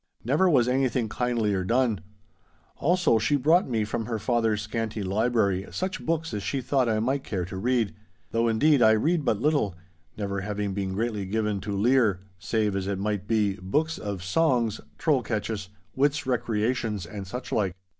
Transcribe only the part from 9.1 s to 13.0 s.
but little, never having been greatly given to lear—save, as it